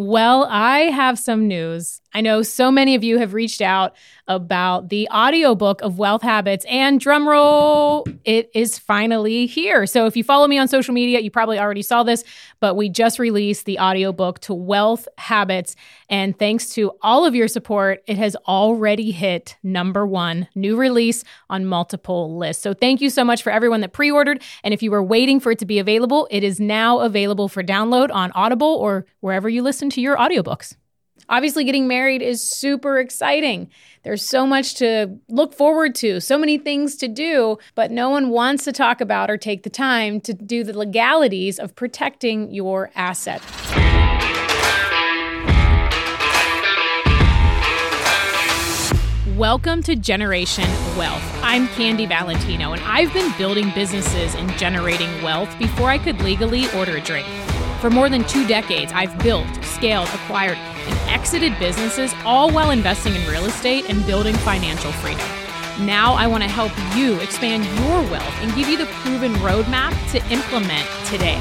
[0.00, 2.00] Well, I have some news.
[2.14, 3.96] I know so many of you have reached out
[4.28, 9.86] about the audiobook of Wealth Habits, and drumroll, it is finally here.
[9.86, 12.24] So if you follow me on social media, you probably already saw this,
[12.60, 15.76] but we just released the audiobook to Wealth Habits.
[16.08, 21.24] And thanks to all of your support, it has already hit number one new release
[21.50, 22.62] on multiple lists.
[22.62, 24.42] So thank you so much for everyone that pre ordered.
[24.62, 27.62] And if you were waiting for it to be available, it is now available for
[27.62, 30.76] download on Audible or wherever you listen to your audiobooks.
[31.28, 33.68] Obviously, getting married is super exciting.
[34.02, 38.30] There's so much to look forward to, so many things to do, but no one
[38.30, 42.90] wants to talk about or take the time to do the legalities of protecting your
[42.94, 43.42] asset.
[49.36, 51.22] Welcome to Generation Wealth.
[51.42, 56.68] I'm Candy Valentino, and I've been building businesses and generating wealth before I could legally
[56.72, 57.26] order a drink.
[57.80, 59.46] For more than two decades, I've built,
[59.78, 65.26] scaled, acquired, and exited businesses, all while investing in real estate and building financial freedom.
[65.86, 69.92] Now I want to help you expand your wealth and give you the proven roadmap
[70.10, 71.40] to implement today.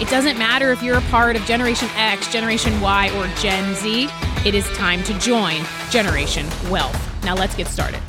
[0.00, 4.08] It doesn't matter if you're a part of Generation X, Generation Y, or Gen Z,
[4.44, 7.24] it is time to join Generation Wealth.
[7.24, 8.00] Now let's get started.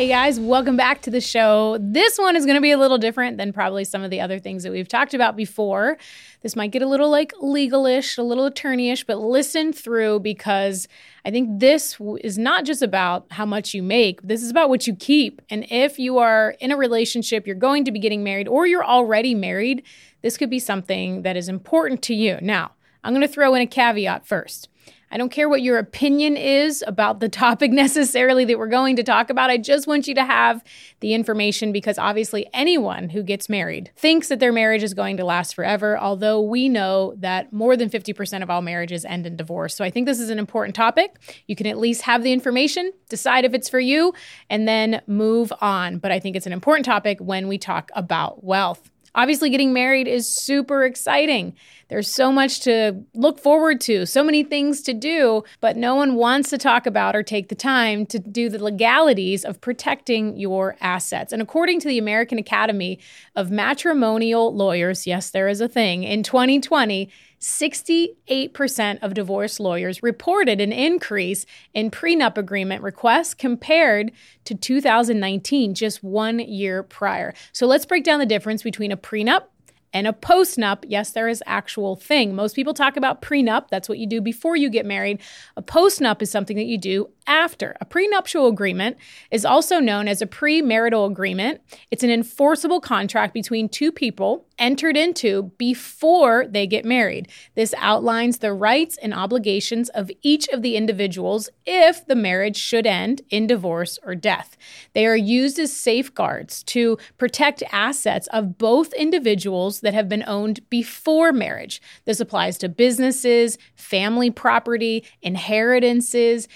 [0.00, 1.76] Hey guys, welcome back to the show.
[1.78, 4.38] This one is going to be a little different than probably some of the other
[4.38, 5.98] things that we've talked about before.
[6.40, 10.88] This might get a little like legalish, a little attorneyish, but listen through because
[11.26, 14.86] I think this is not just about how much you make, this is about what
[14.86, 15.42] you keep.
[15.50, 18.82] And if you are in a relationship, you're going to be getting married, or you're
[18.82, 19.82] already married,
[20.22, 22.38] this could be something that is important to you.
[22.40, 22.70] Now,
[23.04, 24.70] I'm going to throw in a caveat first.
[25.10, 29.02] I don't care what your opinion is about the topic necessarily that we're going to
[29.02, 29.50] talk about.
[29.50, 30.62] I just want you to have
[31.00, 35.24] the information because obviously anyone who gets married thinks that their marriage is going to
[35.24, 39.74] last forever, although we know that more than 50% of all marriages end in divorce.
[39.74, 41.16] So I think this is an important topic.
[41.46, 44.12] You can at least have the information, decide if it's for you,
[44.48, 45.98] and then move on.
[45.98, 48.89] But I think it's an important topic when we talk about wealth.
[49.14, 51.54] Obviously, getting married is super exciting.
[51.88, 56.14] There's so much to look forward to, so many things to do, but no one
[56.14, 60.76] wants to talk about or take the time to do the legalities of protecting your
[60.80, 61.32] assets.
[61.32, 63.00] And according to the American Academy
[63.34, 70.60] of Matrimonial Lawyers, yes, there is a thing, in 2020, 68% of divorce lawyers reported
[70.60, 74.12] an increase in prenup agreement requests compared
[74.44, 77.32] to 2019, just one year prior.
[77.52, 79.44] So let's break down the difference between a prenup
[79.92, 82.34] and a postnup, yes, there is actual thing.
[82.34, 83.68] Most people talk about prenup.
[83.68, 85.20] That's what you do before you get married.
[85.56, 87.76] A postnup is something that you do after.
[87.80, 88.96] A prenuptial agreement
[89.30, 91.60] is also known as a premarital agreement.
[91.92, 97.28] It's an enforceable contract between two people entered into before they get married.
[97.54, 102.86] This outlines the rights and obligations of each of the individuals if the marriage should
[102.86, 104.56] end in divorce or death.
[104.92, 110.68] They are used as safeguards to protect assets of both individuals that have been owned
[110.68, 111.80] before marriage.
[112.04, 116.48] This applies to businesses, family property, inheritances,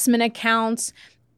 [0.00, 0.92] investment accounts,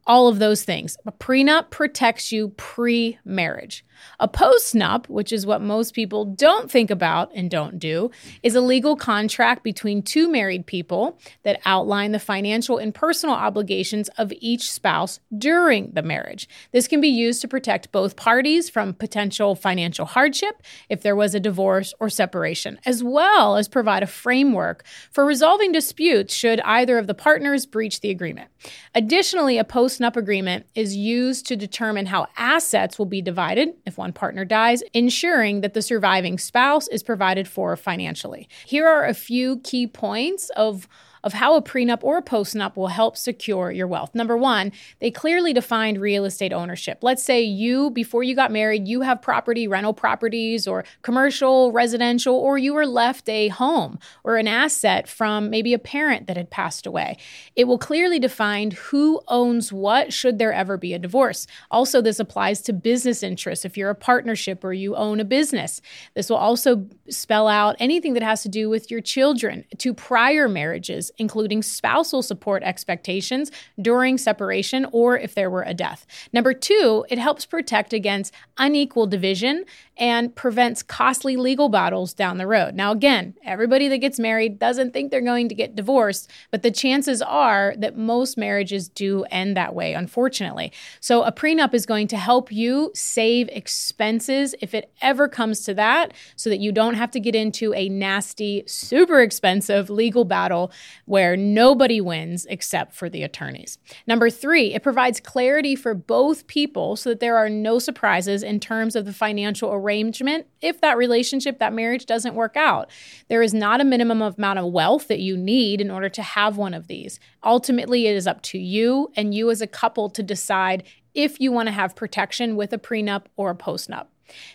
[0.07, 0.95] all of those things.
[1.05, 3.83] A prenup protects you pre marriage.
[4.19, 8.11] A postnup, which is what most people don't think about and don't do,
[8.41, 14.09] is a legal contract between two married people that outline the financial and personal obligations
[14.17, 16.47] of each spouse during the marriage.
[16.71, 21.35] This can be used to protect both parties from potential financial hardship if there was
[21.35, 26.97] a divorce or separation, as well as provide a framework for resolving disputes should either
[26.97, 28.49] of the partners breach the agreement.
[28.95, 34.13] Additionally, a postnup agreement is used to determine how assets will be divided if one
[34.13, 38.47] partner dies, ensuring that the surviving spouse is provided for financially.
[38.65, 40.87] Here are a few key points of
[41.23, 44.13] of how a prenup or a postnup will help secure your wealth.
[44.13, 46.99] Number one, they clearly defined real estate ownership.
[47.01, 52.35] Let's say you, before you got married, you have property, rental properties, or commercial, residential,
[52.35, 56.49] or you were left a home or an asset from maybe a parent that had
[56.49, 57.17] passed away.
[57.55, 61.47] It will clearly define who owns what should there ever be a divorce.
[61.71, 65.81] Also, this applies to business interests if you're a partnership or you own a business.
[66.15, 70.49] This will also spell out anything that has to do with your children to prior
[70.49, 73.51] marriages including spousal support expectations
[73.81, 76.05] during separation or if there were a death.
[76.31, 79.65] Number two, it helps protect against unequal division
[79.97, 82.73] and prevents costly legal battles down the road.
[82.73, 86.71] Now, again, everybody that gets married doesn't think they're going to get divorced, but the
[86.71, 90.71] chances are that most marriages do end that way, unfortunately.
[90.99, 95.73] So, a prenup is going to help you save expenses if it ever comes to
[95.75, 100.71] that, so that you don't have to get into a nasty, super expensive legal battle
[101.05, 103.77] where nobody wins except for the attorneys.
[104.07, 108.59] Number three, it provides clarity for both people so that there are no surprises in
[108.59, 112.89] terms of the financial arrangement if that relationship, that marriage doesn't work out.
[113.27, 116.57] There is not a minimum amount of wealth that you need in order to have
[116.57, 117.19] one of these.
[117.43, 120.83] Ultimately, it is up to you and you as a couple to decide
[121.13, 124.07] if you want to have protection with a prenup or a postnup.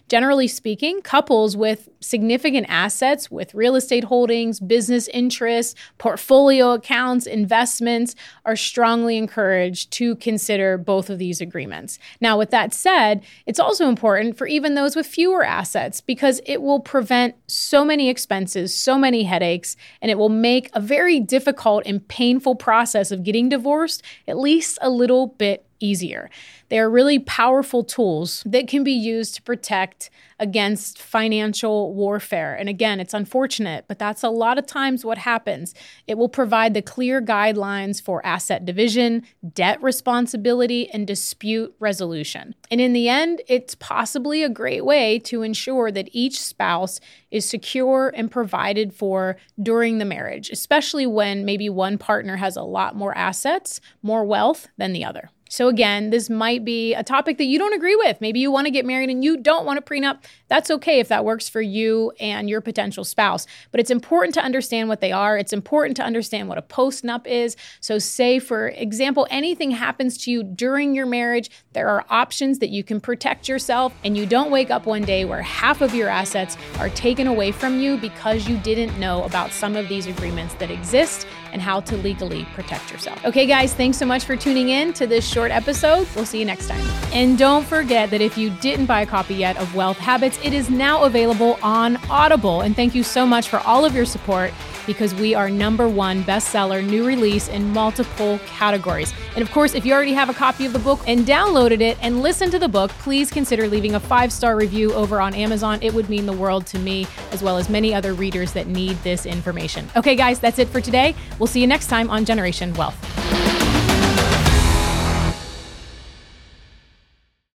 [0.08, 8.14] Generally speaking, couples with significant assets, with real estate holdings, business interests, portfolio accounts, investments,
[8.44, 11.98] are strongly encouraged to consider both of these agreements.
[12.20, 16.62] Now, with that said, it's also important for even those with fewer assets because it
[16.62, 21.82] will prevent so many expenses, so many headaches, and it will make a very difficult
[21.84, 26.30] and painful process of getting divorced at least a little bit easier.
[26.68, 30.10] They are really powerful tools that can be used to protect
[30.40, 32.54] against financial warfare.
[32.54, 35.74] And again, it's unfortunate, but that's a lot of times what happens.
[36.06, 42.54] It will provide the clear guidelines for asset division, debt responsibility, and dispute resolution.
[42.70, 47.00] And in the end, it's possibly a great way to ensure that each spouse
[47.30, 52.62] is secure and provided for during the marriage, especially when maybe one partner has a
[52.62, 55.30] lot more assets, more wealth than the other.
[55.48, 58.20] So, again, this might be a topic that you don't agree with.
[58.20, 60.18] Maybe you want to get married and you don't want a prenup.
[60.48, 63.46] That's okay if that works for you and your potential spouse.
[63.70, 65.36] But it's important to understand what they are.
[65.36, 67.56] It's important to understand what a postnup is.
[67.80, 72.70] So, say, for example, anything happens to you during your marriage, there are options that
[72.70, 76.08] you can protect yourself, and you don't wake up one day where half of your
[76.08, 80.54] assets are taken away from you because you didn't know about some of these agreements
[80.54, 83.24] that exist and how to legally protect yourself.
[83.24, 86.04] Okay, guys, thanks so much for tuning in to this short episode.
[86.16, 86.84] We'll see you next time.
[87.12, 90.52] And don't forget that if you didn't buy a copy yet of Wealth Habits, it
[90.52, 92.62] is now available on Audible.
[92.62, 94.52] And thank you so much for all of your support
[94.84, 99.14] because we are number one bestseller, new release in multiple categories.
[99.36, 101.96] And of course, if you already have a copy of the book and downloaded it
[102.02, 105.78] and listened to the book, please consider leaving a five star review over on Amazon.
[105.82, 108.96] It would mean the world to me, as well as many other readers that need
[109.04, 109.88] this information.
[109.94, 111.14] Okay, guys, that's it for today.
[111.38, 113.27] We'll see you next time on Generation Wealth.